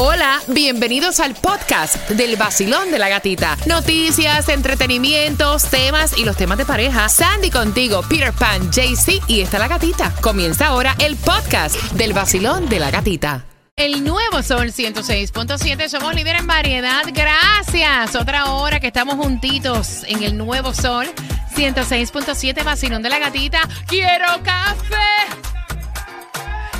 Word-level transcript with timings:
Hola, 0.00 0.40
bienvenidos 0.46 1.18
al 1.18 1.34
podcast 1.34 2.08
del 2.10 2.36
vacilón 2.36 2.92
de 2.92 3.00
la 3.00 3.08
gatita. 3.08 3.56
Noticias, 3.66 4.48
entretenimientos, 4.48 5.64
temas 5.64 6.16
y 6.16 6.24
los 6.24 6.36
temas 6.36 6.56
de 6.56 6.64
pareja. 6.64 7.08
Sandy 7.08 7.50
contigo, 7.50 8.02
Peter 8.08 8.32
Pan, 8.32 8.70
JC 8.70 9.20
y 9.26 9.40
está 9.40 9.58
la 9.58 9.66
gatita. 9.66 10.14
Comienza 10.20 10.68
ahora 10.68 10.94
el 11.00 11.16
podcast 11.16 11.74
del 11.94 12.12
vacilón 12.12 12.68
de 12.68 12.78
la 12.78 12.92
gatita. 12.92 13.44
El 13.74 14.04
nuevo 14.04 14.40
Sol 14.44 14.68
106.7, 14.68 15.88
somos 15.88 16.14
líder 16.14 16.36
en 16.36 16.46
variedad. 16.46 17.02
Gracias. 17.12 18.14
Otra 18.14 18.52
hora 18.52 18.78
que 18.78 18.86
estamos 18.86 19.16
juntitos 19.16 20.04
en 20.06 20.22
el 20.22 20.38
nuevo 20.38 20.74
Sol 20.74 21.08
106.7, 21.56 22.62
vacilón 22.62 23.02
de 23.02 23.08
la 23.08 23.18
gatita. 23.18 23.68
Quiero 23.88 24.26
café. 24.44 25.26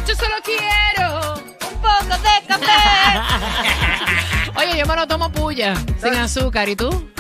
Yo 0.07 0.14
solo 0.14 0.37
quiero 0.45 1.07
de 2.07 2.46
café. 2.46 2.67
Oye, 4.57 4.79
yo 4.79 4.86
me 4.86 4.96
lo 4.96 5.07
tomo 5.07 5.31
puya, 5.31 5.75
sin 6.03 6.14
azúcar. 6.14 6.68
¿Y 6.68 6.77
tú? 6.77 7.11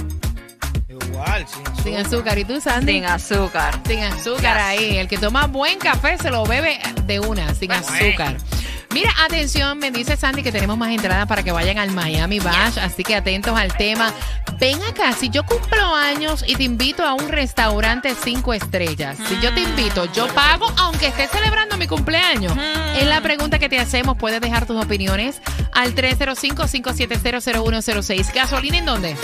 Igual, 0.88 1.46
sin 1.46 1.62
azúcar. 1.66 1.82
Sin 1.82 1.96
azúcar. 1.96 2.38
¿Y 2.38 2.44
tú, 2.44 2.60
Sandy? 2.60 2.92
Sin 2.94 3.04
azúcar. 3.04 3.80
Sin 3.86 4.02
azúcar 4.02 4.58
ahí. 4.58 4.96
El 4.98 5.08
que 5.08 5.18
toma 5.18 5.46
buen 5.46 5.78
café 5.78 6.18
se 6.18 6.30
lo 6.30 6.44
bebe 6.44 6.78
de 7.04 7.20
una, 7.20 7.54
sin 7.54 7.72
azúcar. 7.72 8.36
Mira, 8.98 9.14
atención, 9.24 9.78
me 9.78 9.92
dice 9.92 10.16
Sandy 10.16 10.42
que 10.42 10.50
tenemos 10.50 10.76
más 10.76 10.90
entradas 10.90 11.28
para 11.28 11.44
que 11.44 11.52
vayan 11.52 11.78
al 11.78 11.92
Miami 11.92 12.40
Bash, 12.40 12.80
así 12.80 13.04
que 13.04 13.14
atentos 13.14 13.56
al 13.56 13.76
tema. 13.76 14.12
Ven 14.58 14.82
acá, 14.82 15.12
si 15.12 15.28
yo 15.28 15.46
cumplo 15.46 15.94
años 15.94 16.44
y 16.44 16.56
te 16.56 16.64
invito 16.64 17.04
a 17.04 17.14
un 17.14 17.28
restaurante 17.28 18.16
cinco 18.20 18.54
estrellas, 18.54 19.16
si 19.28 19.38
yo 19.40 19.54
te 19.54 19.60
invito, 19.60 20.12
yo 20.12 20.26
pago 20.34 20.66
aunque 20.78 21.06
esté 21.06 21.28
celebrando 21.28 21.76
mi 21.76 21.86
cumpleaños. 21.86 22.52
Es 22.96 23.06
la 23.06 23.20
pregunta 23.20 23.60
que 23.60 23.68
te 23.68 23.78
hacemos, 23.78 24.16
puedes 24.16 24.40
dejar 24.40 24.66
tus 24.66 24.84
opiniones 24.84 25.40
al 25.74 25.94
305-5700106. 25.94 28.34
¿Gasolina 28.34 28.78
en 28.78 28.84
dónde? 28.84 29.16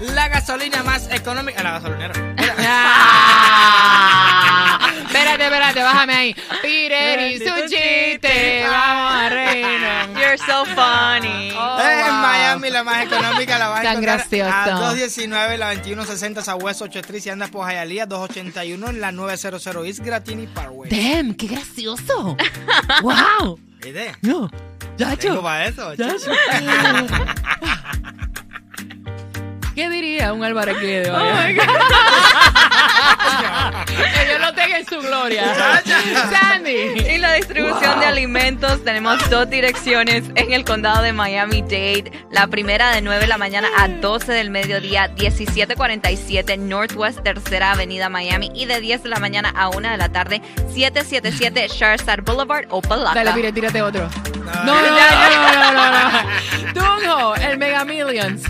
La 0.00 0.26
gasolina 0.26 0.82
más 0.82 1.08
económica. 1.12 1.62
La 1.62 1.78
gasolinera. 1.78 2.34
Ah. 5.16 5.32
espérate, 5.32 5.44
espérate, 5.44 5.82
bájame 5.82 6.12
ahí. 6.14 6.36
Peter 6.62 7.20
y 7.30 7.38
su 7.38 7.68
chiste, 7.68 8.64
vamos 8.68 9.14
a 9.14 9.28
reino. 9.28 9.86
You're 10.20 10.38
so 10.38 10.64
funny. 10.64 11.52
Oh, 11.56 11.80
en 11.80 12.06
wow. 12.06 12.20
Miami, 12.20 12.70
la 12.70 12.84
más 12.84 13.04
económica 13.04 13.58
la 13.58 13.76
a 13.76 13.82
Tan 13.82 14.00
gracioso. 14.00 14.52
a 14.52 14.70
219, 14.70 15.58
la 15.58 15.74
2160 15.74 16.42
Southwest 16.44 16.82
8 16.82 16.98
Street. 17.00 17.20
Si 17.22 17.30
andas 17.30 17.50
por 17.50 17.68
Hialeah, 17.68 18.06
281 18.06 18.88
en 18.90 19.00
la 19.00 19.12
900 19.12 19.66
East 19.86 20.00
Gratini 20.00 20.46
Parkway. 20.46 20.90
Damn, 20.90 21.34
qué 21.34 21.46
gracioso. 21.46 22.36
wow. 23.02 23.58
¿Viste? 23.82 24.16
No, 24.22 24.48
Tengo 24.96 25.10
Yacho. 25.14 25.42
para 25.42 25.66
eso. 25.66 25.94
Yacho. 25.94 26.30
¿Qué 29.74 29.90
diría 29.90 30.32
un 30.32 30.42
Álvarez 30.42 30.78
Quede? 30.78 31.10
Oh 31.10 31.18
que 33.38 34.24
Dios 34.26 34.40
lo 34.40 34.52
tenga 34.54 34.78
en 34.78 34.86
su 34.86 34.98
gloria. 35.00 35.54
Sandy. 36.30 36.92
En 37.06 37.22
la 37.22 37.34
distribución 37.34 38.00
de 38.00 38.06
alimentos 38.06 38.82
tenemos 38.84 39.28
dos 39.30 39.48
direcciones 39.48 40.24
en 40.34 40.52
el 40.52 40.64
condado 40.64 41.02
de 41.02 41.12
Miami-Dade. 41.12 42.12
La 42.30 42.46
primera 42.46 42.90
de 42.92 43.02
9 43.02 43.20
de 43.20 43.26
la 43.26 43.38
mañana 43.38 43.68
a 43.78 43.88
12 43.88 44.32
del 44.32 44.50
mediodía, 44.50 45.08
1747 45.08 46.56
Northwest 46.58 47.22
Tercera 47.22 47.72
Avenida 47.72 48.08
Miami. 48.08 48.50
Y 48.54 48.66
de 48.66 48.80
10 48.80 49.04
de 49.04 49.08
la 49.08 49.18
mañana 49.18 49.52
a 49.56 49.68
1 49.68 49.90
de 49.90 49.96
la 49.96 50.08
tarde, 50.10 50.42
777 50.74 51.68
Sharstar 51.68 52.22
Boulevard, 52.22 52.66
Opalaca. 52.70 53.14
Dale, 53.14 53.32
mire, 53.34 53.52
tírate 53.52 53.82
otro. 53.82 54.08
No, 54.44 54.64
No, 54.64 54.80
no, 54.80 54.90
no, 54.90 54.92
no, 55.30 55.72
no, 55.72 55.72
no, 55.72 56.22
no. 56.72 56.72
Tunjo, 56.74 57.34
el 57.36 57.58
Mega 57.58 57.84
Millions. 57.84 58.42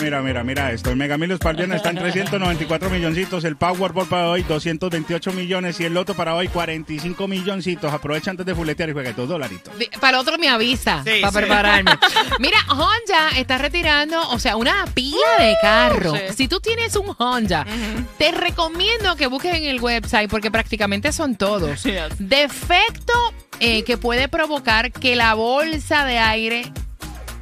Mira, 0.00 0.22
mira, 0.22 0.44
mira 0.44 0.72
esto. 0.72 0.90
El 0.90 0.96
Mega 0.96 1.18
Millions 1.18 1.40
para 1.40 1.50
el 1.52 1.56
viernes 1.56 1.76
está 1.78 1.90
en 1.90 1.96
394 1.96 2.90
milloncitos. 2.90 3.44
El 3.44 3.56
Powerball 3.56 4.06
para 4.06 4.28
hoy, 4.30 4.42
228 4.42 5.32
millones. 5.32 5.80
Y 5.80 5.84
el 5.84 5.94
Loto 5.94 6.14
para 6.14 6.34
hoy, 6.34 6.48
45 6.48 7.28
milloncitos. 7.28 7.92
Aprovecha 7.92 8.30
antes 8.30 8.46
de 8.46 8.54
fuletear 8.54 8.88
y 8.88 8.92
juega 8.92 9.12
dos 9.12 9.28
dolaritos. 9.28 9.72
Para 10.00 10.20
otro 10.20 10.38
me 10.38 10.48
avisa, 10.48 11.02
Sí, 11.04 11.20
para 11.20 11.32
sí. 11.32 11.38
prepararme. 11.38 11.90
Mira, 12.38 12.58
Honda 12.70 13.30
está 13.36 13.58
retirando, 13.58 14.28
o 14.30 14.38
sea, 14.38 14.56
una 14.56 14.84
pila 14.94 15.16
de 15.38 15.54
carros. 15.60 16.18
Sí. 16.28 16.34
Si 16.36 16.48
tú 16.48 16.60
tienes 16.60 16.94
un 16.96 17.14
Honda, 17.18 17.66
te 18.18 18.30
recomiendo 18.32 19.16
que 19.16 19.26
busques 19.26 19.54
en 19.54 19.64
el 19.64 19.80
website 19.80 20.30
porque 20.30 20.50
prácticamente 20.50 21.12
son 21.12 21.36
todos. 21.36 21.84
Defecto 22.18 23.12
eh, 23.60 23.82
que 23.82 23.96
puede 23.96 24.28
provocar 24.28 24.92
que 24.92 25.16
la 25.16 25.34
bolsa 25.34 26.04
de 26.04 26.18
aire 26.18 26.72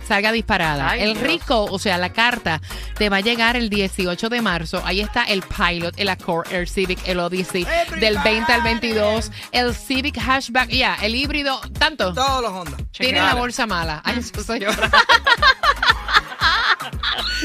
salga 0.06 0.32
disparada. 0.32 0.90
Ay, 0.90 1.02
el 1.02 1.14
Dios. 1.14 1.26
rico, 1.26 1.64
o 1.64 1.78
sea, 1.78 1.98
la 1.98 2.12
carta, 2.12 2.60
te 2.96 3.08
va 3.08 3.18
a 3.18 3.20
llegar 3.20 3.56
el 3.56 3.68
18 3.70 4.28
de 4.28 4.40
marzo. 4.42 4.82
Ahí 4.84 5.00
está 5.00 5.24
el 5.24 5.42
Pilot, 5.42 5.94
el 5.98 6.08
Accord, 6.08 6.52
el 6.52 6.68
Civic, 6.68 7.06
el 7.06 7.18
Odyssey, 7.20 7.66
del 8.00 8.18
20 8.18 8.52
al 8.52 8.62
22, 8.62 9.30
el 9.52 9.74
Civic 9.74 10.18
Hatchback, 10.18 10.68
ya, 10.70 10.96
el 11.02 11.14
híbrido, 11.14 11.60
tanto. 11.78 12.12
Todos 12.14 12.42
los 12.42 12.52
Honda. 12.52 12.76
Tiene 12.92 13.20
la 13.20 13.34
bolsa 13.34 13.66
mala. 13.66 14.00
Ay, 14.04 14.18
eso 14.18 14.42
soy 14.42 14.60
yo. 14.60 14.68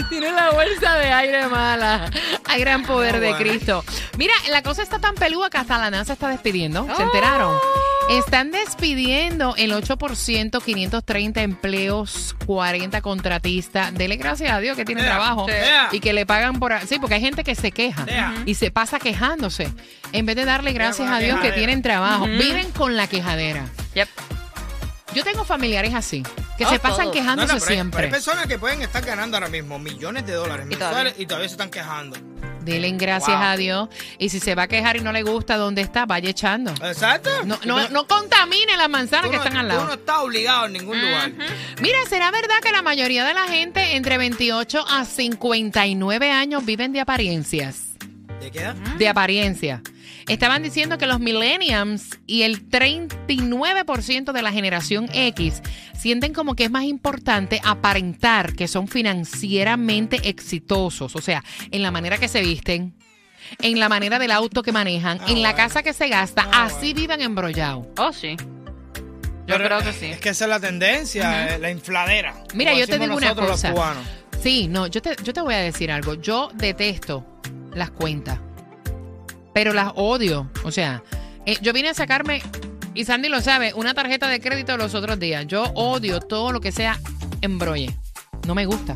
Tiene 0.10 0.32
la 0.32 0.52
bolsa 0.52 0.96
de 0.96 1.12
aire 1.12 1.48
mala. 1.48 2.10
Hay 2.46 2.62
gran 2.62 2.84
poder 2.84 3.16
Oh, 3.16 3.20
de 3.20 3.30
bueno. 3.34 3.38
Cristo. 3.38 3.84
Mira, 4.18 4.34
la 4.50 4.62
cosa 4.64 4.84
está 4.84 5.00
tan 5.00 5.16
pelúa 5.16 5.50
que 5.50 5.58
hasta 5.58 5.78
la 5.78 5.90
NASA 5.92 6.14
está 6.14 6.30
despidiendo. 6.30 6.88
¿Se 6.96 7.04
enteraron? 7.04 7.56
Están 8.18 8.52
despidiendo 8.52 9.56
el 9.58 9.72
8%, 9.74 10.62
530 10.64 11.42
empleos, 11.42 12.36
40 12.46 13.02
contratistas. 13.02 13.94
Dele 13.94 14.18
gracias 14.18 14.52
a 14.52 14.60
Dios 14.60 14.76
que 14.76 14.86
tiene 14.86 15.02
Yeah, 15.02 15.12
trabajo 15.12 15.48
yeah. 15.48 15.90
y 15.92 16.00
que 16.00 16.14
le 16.14 16.26
pagan 16.26 16.60
por... 16.60 16.74
Sí, 16.88 17.00
porque 17.00 17.16
hay 17.16 17.22
gente 17.22 17.44
que 17.44 17.56
se 17.56 17.72
queja 17.72 18.06
Yeah. 18.06 18.44
y 18.46 18.56
se 18.56 18.72
pasa 18.72 19.00
quejándose. 19.00 19.72
En 20.12 20.26
vez 20.26 20.36
de 20.36 20.46
darle 20.46 20.74
gracias 20.74 21.10
a 21.10 21.20
Dios 21.20 21.40
que 21.40 21.52
tienen 21.52 21.82
trabajo, 21.82 22.26
viven 22.26 22.72
con 22.72 22.98
la 22.98 23.08
quejadera. 23.08 23.66
Yep. 23.96 24.08
Yo 25.14 25.24
tengo 25.26 25.44
familiares 25.44 25.94
así, 25.94 26.24
que 26.58 26.66
Oh, 26.66 26.70
se 26.70 26.80
pasan 26.80 27.02
todos. 27.06 27.14
quejándose 27.14 27.48
No, 27.48 27.54
no, 27.54 27.60
pero 27.60 27.70
hay- 27.70 27.76
siempre. 27.76 27.98
pero 27.98 28.06
Hay 28.08 28.12
personas 28.12 28.48
que 28.48 28.58
pueden 28.58 28.82
estar 28.82 29.04
ganando 29.06 29.36
ahora 29.38 29.50
mismo 29.50 29.78
millones 29.78 30.26
de 30.26 30.34
dólares 30.34 30.66
Y 30.66 30.70
mensuales 30.70 30.94
todavía. 30.96 31.14
y 31.18 31.26
todavía 31.26 31.50
se 31.50 31.54
están 31.56 31.70
quejando. 31.70 32.18
Denle 32.62 32.92
gracias 32.92 33.38
Wow. 33.38 33.46
a 33.48 33.58
Dios. 33.58 33.90
Y 34.18 34.30
si 34.30 34.40
se 34.40 34.56
va 34.56 34.64
a 34.64 34.68
quejar 34.68 34.98
y 34.98 35.02
no 35.02 35.12
le 35.12 35.24
gusta 35.24 35.58
dónde 35.58 35.82
está, 35.82 36.06
vaya 36.06 36.30
echando. 36.30 36.72
Exacto. 36.84 37.30
No, 37.46 37.58
no, 37.66 37.90
no 37.90 38.08
contamine 38.08 38.78
las 38.78 38.90
manzanas 38.90 39.30
que 39.30 39.38
están 39.38 39.58
al 39.58 39.68
lado. 39.68 39.86
no 39.86 39.94
estás 39.94 40.18
obligado 40.20 40.66
en 40.68 40.74
ningún 40.74 41.00
lugar. 41.02 41.32
Mira, 41.82 41.98
¿será 42.10 42.32
verdad 42.32 42.56
que 42.64 42.72
la 42.72 42.82
mayoría 42.82 43.26
de 43.26 43.34
la 43.34 43.44
gente 43.48 43.96
entre 43.96 44.18
28 44.18 44.86
a 44.88 45.06
59 45.06 46.32
años 46.32 46.66
viven 46.66 46.92
de 46.94 47.00
apariencias? 47.02 47.92
¿Te 48.40 48.52
queda? 48.52 48.74
De 48.98 49.08
apariencia. 49.08 49.82
Estaban 50.28 50.64
diciendo 50.64 50.98
que 50.98 51.08
los 51.08 51.20
millennials 51.20 52.20
y 52.28 52.44
el 52.44 52.70
39% 52.70 54.32
de 54.32 54.42
la 54.42 54.52
generación 54.52 55.10
X 55.14 55.62
sienten 55.98 56.34
como 56.34 56.56
que 56.56 56.66
es 56.66 56.72
más 56.72 56.84
importante 56.84 57.60
aparentar 57.64 58.54
que 58.54 58.68
son 58.68 58.88
financieramente 58.88 60.30
exitosos, 60.30 61.16
o 61.16 61.22
sea, 61.22 61.44
en 61.72 61.82
la 61.84 61.92
manera 61.92 62.18
que 62.18 62.28
se 62.28 62.42
visten, 62.42 62.94
en 63.60 63.80
la 63.80 63.90
manera 63.90 64.18
del 64.20 64.32
auto 64.32 64.64
que 64.64 64.72
manejan, 64.72 65.20
Ah, 65.22 65.26
en 65.28 65.42
la 65.42 65.50
bueno. 65.50 65.64
casa 65.66 65.84
que 65.84 65.94
se 65.94 66.08
gasta, 66.08 66.48
Ah, 66.52 66.66
así 66.66 66.94
vivan 66.94 67.22
embrollados. 67.22 67.88
Oh, 67.98 68.14
sí. 68.14 68.36
Yo 68.38 69.58
Pero 69.58 69.66
creo 69.66 69.80
que 69.82 69.94
sí. 69.94 70.06
Es 70.06 70.20
que 70.20 70.30
esa 70.30 70.46
es 70.46 70.50
la 70.50 70.60
tendencia, 70.60 71.56
eh, 71.56 71.60
la 71.60 71.72
infladera. 71.72 72.44
Mira, 72.54 72.74
yo 72.76 72.88
te 72.88 72.98
digo 73.00 73.16
una 73.16 73.36
cosa. 73.36 73.72
Los. 73.72 73.96
Sí, 74.42 74.68
no, 74.68 74.88
yo 74.88 75.02
te, 75.02 75.16
yo 75.24 75.34
te 75.34 75.42
voy 75.42 75.54
a 75.56 75.58
decir 75.58 75.92
algo. 75.92 76.14
Yo 76.14 76.52
detesto 76.54 77.26
las 77.74 77.90
cuentas, 77.92 78.40
pero 79.54 79.74
las 79.74 79.92
odio. 79.96 80.50
O 80.64 80.72
sea, 80.72 81.04
eh, 81.46 81.58
yo 81.62 81.74
vine 81.74 81.90
a 81.90 81.94
sacarme, 81.94 82.42
y 82.94 83.06
Sandy 83.06 83.30
lo 83.30 83.42
sabe, 83.42 83.74
una 83.74 83.94
tarjeta 83.94 84.28
de 84.28 84.40
crédito 84.40 84.76
los 84.78 84.94
otros 84.96 85.20
días. 85.20 85.46
Yo 85.48 85.64
odio 85.76 86.20
todo 86.20 86.52
lo 86.52 86.62
que 86.62 86.72
sea 86.72 87.00
embrolle. 87.42 87.96
No 88.48 88.56
me 88.56 88.66
gusta. 88.66 88.96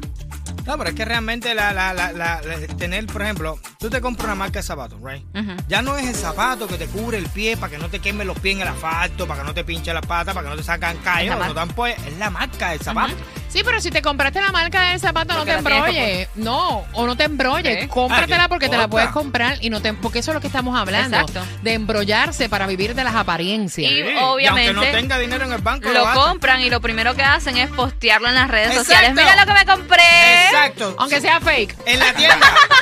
No, 0.65 0.77
pero 0.77 0.89
es 0.89 0.95
que 0.95 1.05
realmente 1.05 1.53
la, 1.53 1.73
la, 1.73 1.93
la, 1.93 2.11
la- 2.11 2.41
tener, 2.77 3.05
por 3.05 3.21
ejemplo, 3.21 3.59
tú 3.85 3.91
te 3.91 4.01
compras 4.01 4.25
una 4.25 4.33
marca 4.35 4.57
de 4.57 4.63
zapatos, 4.63 4.97
right? 5.03 5.23
Ya 5.67 5.83
no 5.83 5.95
es 5.95 6.07
el 6.07 6.15
zapato 6.15 6.67
que 6.67 6.75
te 6.75 6.87
cubre 6.87 7.19
el 7.19 7.27
pie 7.27 7.55
para 7.55 7.69
que 7.69 7.77
no 7.77 7.87
te 7.87 7.99
quemen 7.99 8.25
los 8.25 8.39
pies 8.39 8.55
en 8.55 8.63
el 8.63 8.67
asfalto, 8.67 9.27
para 9.27 9.41
que 9.41 9.45
no 9.47 9.53
te 9.53 9.63
pinche 9.63 9.93
las 9.93 10.03
patas, 10.03 10.33
para 10.33 10.45
que 10.45 10.49
no 10.49 10.57
te 10.57 10.63
sacan 10.63 10.97
callos, 10.97 11.37
no 11.37 11.53
dan 11.53 11.67
pues, 11.69 11.95
es 12.07 12.17
la 12.17 12.31
marca 12.31 12.71
del 12.71 12.79
zapato. 12.79 13.13
Sí, 13.47 13.61
pero 13.63 13.79
si 13.79 13.91
te 13.91 14.01
compraste 14.01 14.41
la 14.41 14.51
marca 14.51 14.89
del 14.89 14.99
zapato, 14.99 15.35
no 15.35 15.45
te 15.45 15.53
la 15.53 15.59
tienes 15.61 15.77
embrolle. 15.77 16.29
No, 16.33 16.83
o 16.93 17.05
no 17.05 17.15
te 17.15 17.25
embrolle. 17.25 17.83
Sí. 17.83 17.87
Cómpratela 17.87 18.35
Ah, 18.37 18.45
¿qué 18.45 18.49
porque 18.49 18.69
te 18.69 18.77
la 18.77 18.87
puedes 18.87 19.09
comprar 19.11 19.59
y 19.61 19.69
no 19.69 19.81
te, 19.81 19.93
porque 19.93 20.19
eso 20.19 20.31
es 20.31 20.35
lo 20.35 20.41
que 20.41 20.47
estamos 20.47 20.75
hablando. 20.77 21.17
Exacto. 21.19 21.45
De 21.61 21.73
embrollarse 21.73 22.49
para 22.49 22.65
vivir 22.65 22.95
de 22.95 23.03
las 23.03 23.13
apariencias. 23.15 23.91
Y 23.91 23.95
Sí, 23.95 24.01
obviamente- 24.19 24.71
aunque 24.71 24.87
no 24.91 24.97
tenga 24.99 25.19
dinero 25.19 25.45
en 25.45 25.51
el 25.53 25.61
banco, 25.61 25.89
Lo 25.89 26.11
compran 26.13 26.59
y 26.61 26.69
lo 26.71 26.81
primero 26.81 27.13
que 27.13 27.23
hacen 27.23 27.57
es 27.57 27.69
postearlo 27.69 28.27
en 28.29 28.35
las 28.35 28.49
redes 28.49 28.69
Exacto. 28.71 28.85
sociales. 28.85 29.13
Mira 29.13 29.35
lo 29.35 29.45
que 29.45 29.53
me 29.59 29.65
compré. 29.65 30.45
Exacto. 30.47 30.95
Aunque 30.97 31.21
sea 31.21 31.39
fake. 31.39 31.75
En 31.85 31.99
la 31.99 32.13
tienda. 32.13 32.47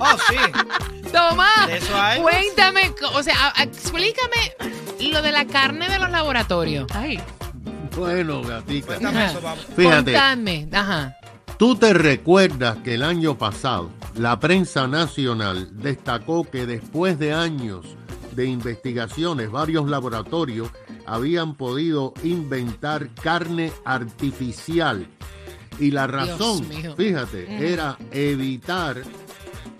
oh, 0.00 0.16
sí. 0.28 1.10
Toma, 1.12 1.66
De 1.66 1.78
eso 1.78 2.00
hay. 2.00 2.20
cuéntame, 2.20 2.94
o 3.14 3.22
sea, 3.22 3.52
explícame 3.60 4.54
lo 5.10 5.22
de 5.22 5.32
la 5.32 5.46
carne 5.46 5.88
de 5.88 5.98
los 5.98 6.10
laboratorios. 6.10 6.86
Ay. 6.94 7.20
Bueno, 7.96 8.42
gatica. 8.42 8.86
Cuéntame 8.86 9.26
eso, 9.26 9.40
vamos. 9.40 9.66
Fíjate. 9.74 10.12
Contadme. 10.12 10.68
Ajá. 10.72 11.16
Tú 11.58 11.74
te 11.74 11.92
recuerdas 11.92 12.78
que 12.84 12.94
el 12.94 13.02
año 13.02 13.36
pasado 13.36 13.90
la 14.14 14.38
prensa 14.38 14.86
nacional 14.86 15.68
destacó 15.72 16.44
que 16.48 16.66
después 16.66 17.18
de 17.18 17.32
años 17.32 17.86
de 18.32 18.46
investigaciones, 18.46 19.50
varios 19.50 19.88
laboratorios 19.88 20.70
habían 21.06 21.56
podido 21.56 22.14
inventar 22.22 23.08
carne 23.14 23.72
artificial. 23.84 25.08
Y 25.80 25.90
la 25.90 26.06
razón, 26.06 26.64
fíjate, 26.96 27.72
era 27.72 27.96
evitar 28.12 29.02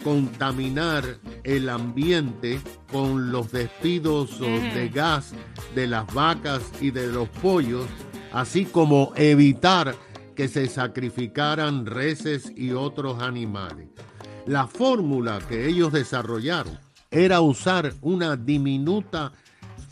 contaminar 0.02 1.18
el 1.44 1.68
ambiente 1.68 2.60
con 2.90 3.32
los 3.32 3.52
despidos 3.52 4.40
de 4.40 4.88
gas 4.88 5.32
de 5.74 5.86
las 5.86 6.12
vacas 6.14 6.62
y 6.80 6.90
de 6.90 7.08
los 7.08 7.28
pollos, 7.28 7.86
así 8.32 8.64
como 8.64 9.12
evitar 9.16 9.94
que 10.34 10.48
se 10.48 10.68
sacrificaran 10.68 11.84
reses 11.86 12.52
y 12.56 12.72
otros 12.72 13.22
animales. 13.22 13.88
La 14.46 14.66
fórmula 14.66 15.40
que 15.48 15.66
ellos 15.66 15.92
desarrollaron 15.92 16.78
era 17.10 17.40
usar 17.40 17.94
una 18.02 18.36
diminuta 18.36 19.32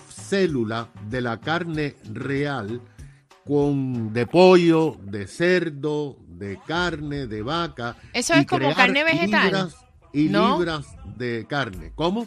célula 0.09 0.89
de 1.09 1.21
la 1.21 1.41
carne 1.41 1.97
real 2.13 2.81
con 3.47 4.13
de 4.13 4.27
pollo, 4.27 4.97
de 5.03 5.27
cerdo, 5.27 6.17
de 6.27 6.59
carne, 6.67 7.27
de 7.27 7.43
vaca. 7.43 7.97
Eso 8.13 8.35
es 8.35 8.47
como 8.47 8.75
carne 8.75 9.05
vegetal, 9.05 9.73
y 10.17 10.29
¿no? 10.29 10.59
libras 10.59 10.87
de 11.17 11.47
carne. 11.49 11.93
¿Cómo? 11.95 12.27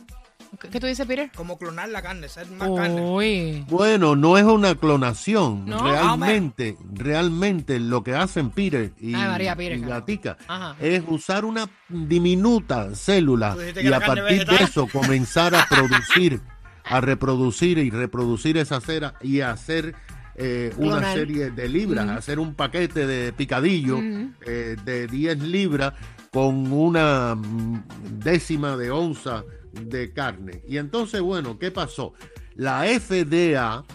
¿Qué 0.71 0.79
tú 0.79 0.87
dices, 0.87 1.05
Peter? 1.05 1.31
Como 1.35 1.57
clonar 1.57 1.89
la 1.89 2.01
carne, 2.01 2.27
ser 2.27 2.49
más 2.51 2.69
carne. 2.75 3.01
Uy. 3.01 3.65
Bueno, 3.69 4.15
no 4.15 4.37
es 4.37 4.43
una 4.43 4.75
clonación. 4.75 5.65
No. 5.65 5.83
Realmente, 5.83 6.77
realmente 6.91 7.79
lo 7.79 8.03
que 8.03 8.15
hacen 8.15 8.49
Peter 8.49 8.91
y, 8.99 9.13
Ay, 9.13 9.27
María, 9.27 9.55
Peter, 9.55 9.77
y 9.77 9.81
claro. 9.81 10.01
Gatica 10.01 10.37
Ajá. 10.47 10.75
es 10.79 11.03
usar 11.07 11.45
una 11.45 11.69
diminuta 11.87 12.95
célula 12.95 13.55
y 13.81 13.91
a 13.91 13.99
partir 13.99 14.45
de 14.45 14.55
eso 14.55 14.87
comenzar 14.87 15.53
a 15.53 15.67
producir, 15.67 16.41
a 16.83 17.01
reproducir 17.01 17.77
y 17.77 17.89
reproducir 17.91 18.57
esa 18.57 18.81
cera 18.81 19.13
y 19.21 19.41
hacer 19.41 19.95
eh, 20.35 20.73
una 20.77 21.13
serie 21.13 21.51
de 21.51 21.69
libras, 21.69 22.07
hacer 22.09 22.39
un 22.39 22.55
paquete 22.55 23.05
de 23.05 23.33
picadillo 23.33 23.99
eh, 24.45 24.77
de 24.83 25.07
10 25.07 25.39
libras 25.43 25.93
con 26.31 26.71
una 26.71 27.08
décima 28.19 28.77
de 28.77 28.91
onza 28.91 29.45
de 29.73 30.11
carne. 30.13 30.61
Y 30.67 30.77
entonces, 30.77 31.21
bueno, 31.21 31.59
¿qué 31.59 31.71
pasó? 31.71 32.13
La 32.55 32.83
FDA 32.83 33.85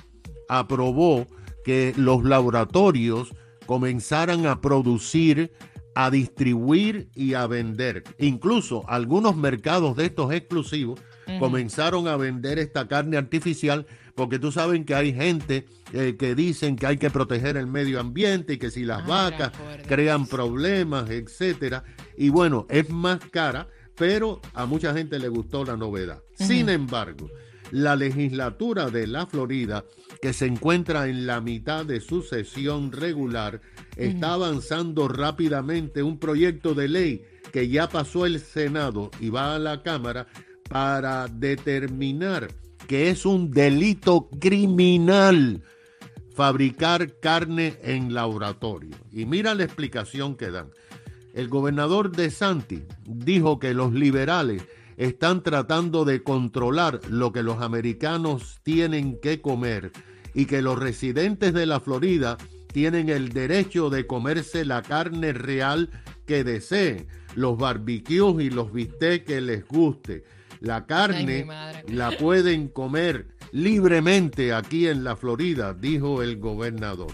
aprobó 0.48 1.26
que 1.64 1.92
los 1.96 2.24
laboratorios 2.24 3.34
comenzaran 3.66 4.46
a 4.46 4.60
producir, 4.60 5.52
a 5.94 6.10
distribuir 6.10 7.08
y 7.14 7.34
a 7.34 7.46
vender. 7.46 8.04
Incluso 8.18 8.88
algunos 8.88 9.36
mercados 9.36 9.96
de 9.96 10.06
estos 10.06 10.32
exclusivos 10.32 11.00
comenzaron 11.38 12.06
a 12.06 12.16
vender 12.16 12.58
esta 12.58 12.86
carne 12.86 13.16
artificial 13.16 13.86
porque 14.14 14.38
tú 14.38 14.52
sabes 14.52 14.84
que 14.84 14.94
hay 14.94 15.12
gente 15.12 15.66
eh, 15.92 16.16
que 16.18 16.34
dicen 16.34 16.76
que 16.76 16.86
hay 16.86 16.98
que 16.98 17.10
proteger 17.10 17.56
el 17.56 17.66
medio 17.66 17.98
ambiente 17.98 18.54
y 18.54 18.58
que 18.58 18.70
si 18.70 18.84
las 18.84 19.02
Ay, 19.02 19.08
vacas 19.08 19.52
crean 19.88 20.26
problemas, 20.26 21.10
etcétera. 21.10 21.84
Y 22.16 22.28
bueno, 22.28 22.66
es 22.68 22.90
más 22.90 23.20
cara, 23.30 23.68
pero 23.96 24.40
a 24.54 24.66
mucha 24.66 24.94
gente 24.94 25.18
le 25.18 25.28
gustó 25.28 25.64
la 25.64 25.76
novedad. 25.76 26.22
Sin 26.34 26.68
embargo, 26.68 27.30
la 27.70 27.96
legislatura 27.96 28.90
de 28.90 29.06
la 29.06 29.26
Florida, 29.26 29.84
que 30.20 30.32
se 30.32 30.46
encuentra 30.46 31.08
en 31.08 31.26
la 31.26 31.40
mitad 31.40 31.84
de 31.84 32.00
su 32.00 32.22
sesión 32.22 32.92
regular, 32.92 33.60
está 33.96 34.34
avanzando 34.34 35.08
rápidamente 35.08 36.02
un 36.02 36.18
proyecto 36.18 36.74
de 36.74 36.88
ley 36.88 37.24
que 37.52 37.68
ya 37.68 37.88
pasó 37.88 38.26
el 38.26 38.40
Senado 38.40 39.10
y 39.20 39.30
va 39.30 39.54
a 39.54 39.58
la 39.58 39.82
Cámara 39.82 40.26
para 40.68 41.28
determinar 41.28 42.48
que 42.86 43.10
es 43.10 43.24
un 43.24 43.50
delito 43.50 44.28
criminal 44.40 45.62
fabricar 46.34 47.18
carne 47.20 47.78
en 47.82 48.12
laboratorio. 48.12 48.96
Y 49.12 49.24
mira 49.24 49.54
la 49.54 49.64
explicación 49.64 50.36
que 50.36 50.50
dan. 50.50 50.70
El 51.34 51.48
gobernador 51.48 52.12
de 52.12 52.30
Santi 52.30 52.84
dijo 53.04 53.58
que 53.58 53.74
los 53.74 53.92
liberales 53.92 54.62
están 54.96 55.42
tratando 55.42 56.04
de 56.04 56.22
controlar 56.22 57.00
lo 57.10 57.32
que 57.32 57.42
los 57.42 57.60
americanos 57.60 58.60
tienen 58.62 59.18
que 59.20 59.40
comer 59.40 59.90
y 60.32 60.46
que 60.46 60.62
los 60.62 60.78
residentes 60.78 61.52
de 61.52 61.66
la 61.66 61.80
Florida 61.80 62.38
tienen 62.72 63.08
el 63.08 63.30
derecho 63.30 63.90
de 63.90 64.06
comerse 64.06 64.64
la 64.64 64.82
carne 64.82 65.32
real 65.32 65.90
que 66.24 66.44
deseen, 66.44 67.08
los 67.34 67.58
barbecues 67.58 68.46
y 68.46 68.50
los 68.50 68.72
bistecs 68.72 69.26
que 69.26 69.40
les 69.40 69.66
guste. 69.66 70.22
La 70.60 70.86
carne 70.86 71.46
la 71.88 72.12
pueden 72.12 72.68
comer 72.68 73.26
libremente 73.50 74.52
aquí 74.52 74.86
en 74.86 75.02
la 75.02 75.16
Florida, 75.16 75.74
dijo 75.74 76.22
el 76.22 76.38
gobernador. 76.38 77.12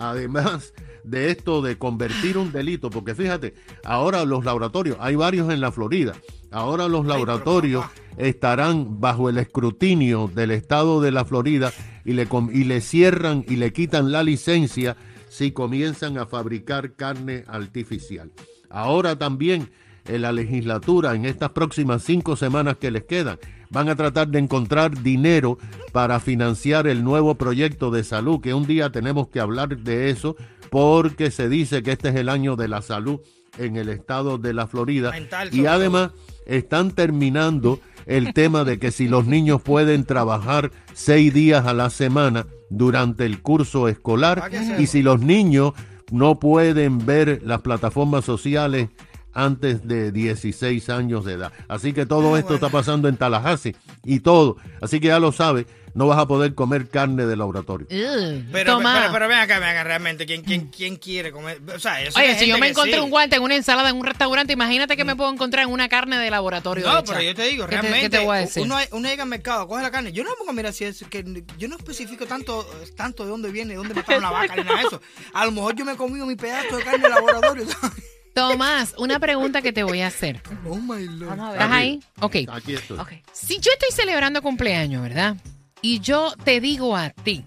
Además 0.00 0.72
de 1.04 1.30
esto 1.30 1.60
de 1.60 1.76
convertir 1.76 2.38
un 2.38 2.52
delito, 2.52 2.88
porque 2.88 3.14
fíjate, 3.14 3.54
ahora 3.84 4.24
los 4.24 4.44
laboratorios, 4.46 4.96
hay 4.98 5.14
varios 5.14 5.52
en 5.52 5.60
la 5.60 5.72
Florida, 5.72 6.14
ahora 6.50 6.88
los 6.88 7.04
laboratorios 7.04 7.84
estarán 8.16 8.98
bajo 8.98 9.28
el 9.28 9.36
escrutinio 9.36 10.30
del 10.34 10.52
estado 10.52 11.02
de 11.02 11.12
la 11.12 11.26
Florida 11.26 11.70
y 12.06 12.14
le, 12.14 12.26
y 12.52 12.64
le 12.64 12.80
cierran 12.80 13.44
y 13.46 13.56
le 13.56 13.74
quitan 13.74 14.10
la 14.10 14.22
licencia 14.22 14.96
si 15.28 15.52
comienzan 15.52 16.16
a 16.16 16.24
fabricar 16.24 16.94
carne 16.94 17.44
artificial. 17.46 18.32
Ahora 18.70 19.18
también 19.18 19.70
en 20.06 20.22
la 20.22 20.32
legislatura, 20.32 21.14
en 21.14 21.24
estas 21.24 21.50
próximas 21.50 22.02
cinco 22.02 22.36
semanas 22.36 22.76
que 22.78 22.90
les 22.90 23.04
quedan, 23.04 23.38
van 23.70 23.88
a 23.88 23.96
tratar 23.96 24.28
de 24.28 24.38
encontrar 24.38 25.02
dinero 25.02 25.58
para 25.92 26.20
financiar 26.20 26.86
el 26.86 27.04
nuevo 27.04 27.36
proyecto 27.36 27.90
de 27.90 28.04
salud, 28.04 28.40
que 28.40 28.54
un 28.54 28.66
día 28.66 28.90
tenemos 28.90 29.28
que 29.28 29.40
hablar 29.40 29.76
de 29.78 30.10
eso, 30.10 30.36
porque 30.70 31.30
se 31.30 31.48
dice 31.48 31.82
que 31.82 31.92
este 31.92 32.10
es 32.10 32.16
el 32.16 32.28
año 32.28 32.56
de 32.56 32.68
la 32.68 32.82
salud 32.82 33.20
en 33.58 33.76
el 33.76 33.88
estado 33.88 34.38
de 34.38 34.54
la 34.54 34.66
Florida. 34.66 35.10
Mental, 35.10 35.52
y 35.52 35.66
además 35.66 36.12
están 36.46 36.92
terminando 36.92 37.80
el 38.06 38.32
tema 38.32 38.64
de 38.64 38.78
que 38.78 38.90
si 38.90 39.08
los 39.08 39.26
niños 39.26 39.62
pueden 39.62 40.04
trabajar 40.04 40.70
seis 40.94 41.32
días 41.32 41.66
a 41.66 41.74
la 41.74 41.90
semana 41.90 42.46
durante 42.70 43.24
el 43.26 43.42
curso 43.42 43.88
escolar 43.88 44.38
¿Para 44.38 44.50
qué 44.50 44.58
hacer 44.58 44.80
y 44.80 44.86
si 44.86 45.02
los 45.02 45.20
niños 45.20 45.72
no 46.10 46.38
pueden 46.38 47.04
ver 47.04 47.40
las 47.44 47.60
plataformas 47.60 48.24
sociales 48.24 48.88
antes 49.32 49.86
de 49.86 50.12
16 50.12 50.88
años 50.90 51.24
de 51.24 51.34
edad. 51.34 51.52
Así 51.68 51.92
que 51.92 52.06
todo 52.06 52.34
Ah, 52.34 52.38
esto 52.38 52.54
está 52.54 52.68
pasando 52.68 53.08
en 53.08 53.16
Tallahassee 53.16 53.76
y 54.04 54.20
todo. 54.20 54.56
Así 54.80 55.00
que 55.00 55.08
ya 55.08 55.18
lo 55.20 55.32
sabe, 55.32 55.66
no 55.94 56.06
vas 56.06 56.18
a 56.18 56.26
poder 56.28 56.54
comer 56.54 56.88
carne 56.88 57.26
de 57.26 57.36
laboratorio. 57.36 57.86
Pero, 57.88 58.74
Toma. 58.74 58.94
pero, 59.00 59.12
pero 59.12 59.28
ven 59.28 59.38
acá, 59.38 59.58
ven 59.58 59.68
acá, 59.70 59.82
realmente, 59.84 60.24
¿quién, 60.26 60.42
quién, 60.42 60.68
quién 60.68 60.96
quiere 60.96 61.32
comer? 61.32 61.60
O 61.74 61.78
sea, 61.80 62.00
eso 62.02 62.16
Oye, 62.18 62.38
si 62.38 62.46
yo 62.46 62.58
me 62.58 62.68
encontré 62.68 62.94
sí. 62.94 63.00
un 63.00 63.10
guante 63.10 63.36
en 63.36 63.42
una 63.42 63.56
ensalada 63.56 63.90
en 63.90 63.96
un 63.96 64.04
restaurante, 64.06 64.52
imagínate 64.52 64.96
que 64.96 65.04
me 65.04 65.16
puedo 65.16 65.32
encontrar 65.32 65.64
en 65.66 65.72
una 65.72 65.88
carne 65.88 66.18
de 66.18 66.30
laboratorio. 66.30 66.86
No, 66.86 66.98
hecha. 67.00 67.12
pero 67.12 67.22
yo 67.22 67.34
te 67.34 67.42
digo, 67.44 67.64
¿Qué 67.66 67.76
te- 67.76 67.82
realmente, 67.82 68.10
¿Qué 68.10 68.18
te 68.18 68.24
voy 68.24 68.36
a 68.36 68.40
decir? 68.40 68.62
uno, 68.62 68.76
uno 68.92 69.08
llega 69.08 69.22
al 69.24 69.28
mercado, 69.28 69.66
coge 69.66 69.82
la 69.82 69.90
carne. 69.90 70.12
Yo 70.12 70.22
no 70.22 70.30
me 70.30 70.36
pongo 70.36 70.50
a 70.50 70.54
mirar 70.54 70.72
si 70.72 70.84
es 70.84 71.04
que 71.10 71.42
yo 71.58 71.66
no 71.68 71.76
especifico 71.76 72.24
tanto, 72.26 72.64
tanto 72.96 73.24
de 73.24 73.30
dónde 73.30 73.50
viene, 73.50 73.70
de 73.70 73.76
dónde 73.76 73.94
mataron 73.94 74.22
la 74.22 74.30
vaca, 74.30 74.54
ni 74.56 74.62
nada 74.62 74.80
de 74.80 74.86
eso. 74.86 75.00
A 75.34 75.44
lo 75.44 75.50
mejor 75.50 75.74
yo 75.74 75.84
me 75.84 75.92
he 75.92 75.96
comido 75.96 76.24
mi 76.24 76.36
pedazo 76.36 76.76
de 76.76 76.84
carne 76.84 77.02
de 77.02 77.08
laboratorio. 77.08 77.66
¿sabes? 77.68 78.04
Tomás, 78.34 78.94
una 78.98 79.18
pregunta 79.18 79.60
que 79.62 79.72
te 79.72 79.82
voy 79.82 80.00
a 80.00 80.06
hacer. 80.06 80.42
Oh 80.66 80.76
my 80.76 81.06
lord. 81.06 81.30
Vamos 81.30 81.46
a 81.46 81.52
ver. 81.52 81.60
¿Estás 81.60 81.72
ahí? 81.72 82.00
Ok. 82.20 82.36
Aquí 82.52 82.74
estoy. 82.74 82.98
Ok. 82.98 83.12
Si 83.32 83.58
yo 83.58 83.72
estoy 83.72 83.90
celebrando 83.92 84.40
cumpleaños, 84.42 85.02
¿verdad? 85.02 85.36
Y 85.82 86.00
yo 86.00 86.34
te 86.44 86.60
digo 86.60 86.96
a 86.96 87.10
ti 87.10 87.44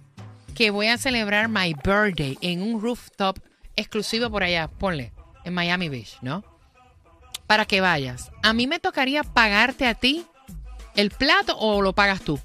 que 0.56 0.72
voy 0.72 0.88
a 0.88 0.98
celebrar 0.98 1.50
my 1.50 1.74
birthday 1.84 2.38
en 2.42 2.62
un 2.62 2.82
rooftop 2.82 3.40
exclusivo 3.76 4.30
por 4.30 4.44
allá, 4.44 4.68
ponle, 4.68 5.14
en 5.46 5.54
Miami 5.54 5.90
Beach, 5.90 6.18
¿no? 6.22 6.44
Para 7.48 7.66
que 7.66 7.82
vayas. 7.82 8.32
¿A 8.42 8.54
mí 8.54 8.68
me 8.68 8.80
tocaría 8.80 9.24
pagarte 9.24 9.88
a 9.88 9.96
ti 9.96 10.26
el 10.96 11.10
plato 11.10 11.58
o 11.58 11.82
lo 11.82 11.94
pagas 11.94 12.22
tú? 12.22 12.40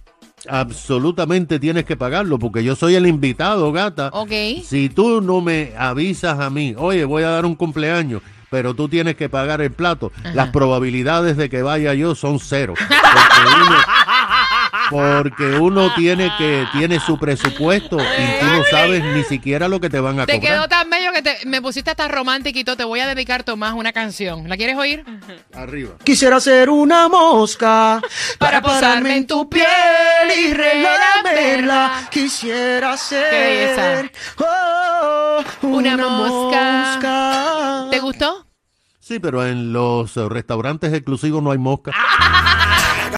Absolutamente 0.48 1.58
tienes 1.58 1.84
que 1.84 1.96
pagarlo 1.96 2.38
porque 2.38 2.62
yo 2.62 2.76
soy 2.76 2.94
el 2.94 3.06
invitado, 3.06 3.72
gata. 3.72 4.10
Ok. 4.12 4.32
Si 4.64 4.88
tú 4.88 5.20
no 5.20 5.40
me 5.40 5.72
avisas 5.76 6.38
a 6.38 6.50
mí, 6.50 6.74
oye, 6.76 7.04
voy 7.04 7.22
a 7.22 7.30
dar 7.30 7.46
un 7.46 7.54
cumpleaños, 7.54 8.22
pero 8.50 8.74
tú 8.74 8.88
tienes 8.88 9.16
que 9.16 9.28
pagar 9.28 9.60
el 9.60 9.72
plato, 9.72 10.12
las 10.34 10.50
probabilidades 10.50 11.36
de 11.36 11.50
que 11.50 11.62
vaya 11.62 11.94
yo 11.94 12.14
son 12.14 12.38
cero. 12.38 12.74
Porque 12.88 13.54
uno, 13.64 13.76
Porque 14.90 15.56
uno 15.58 15.92
tiene 15.94 16.32
que 16.38 16.66
tiene 16.72 16.98
su 17.00 17.18
presupuesto 17.18 17.98
y 17.98 18.40
tú 18.40 18.46
no 18.46 18.62
sabes 18.70 19.02
ni 19.04 19.22
siquiera 19.24 19.68
lo 19.68 19.80
que 19.80 19.90
te 19.90 20.00
van 20.00 20.20
a 20.20 20.26
Te 20.26 20.38
cobrar. 20.38 20.52
quedó 20.54 20.68
tan 20.68 20.88
bello 20.90 21.12
que 21.12 21.22
te- 21.22 21.38
me 21.46 21.60
pusiste 21.62 21.90
hasta 21.90 22.08
romántico. 22.08 22.76
Te 22.76 22.84
voy 22.84 23.00
a 23.00 23.06
dedicar, 23.06 23.42
Tomás, 23.44 23.74
una 23.74 23.92
canción. 23.92 24.48
¿La 24.48 24.56
quieres 24.56 24.76
oír? 24.76 25.04
Arriba. 25.54 25.92
Quisiera 26.04 26.40
ser 26.40 26.70
una 26.70 27.08
mosca 27.08 28.00
Para 28.38 28.62
posarme 28.62 29.16
en 29.16 29.26
tu 29.26 29.48
piel 29.48 29.66
y 30.38 30.52
relamerla. 30.54 32.08
Quisiera 32.10 32.96
ser 32.96 34.10
oh, 34.38 35.42
Una 35.62 35.94
una, 35.94 36.08
mosca. 36.08 36.84
mosca. 36.94 37.86
¿Te 37.90 37.98
gustó? 38.00 38.46
Sí, 39.00 39.18
pero 39.18 39.46
en 39.46 39.72
los 39.72 40.16
restaurantes 40.16 40.92
exclusivos 40.92 41.42
no 41.42 41.50
hay 41.50 41.58
mosca. 41.58 41.92
Ah. 41.94 42.47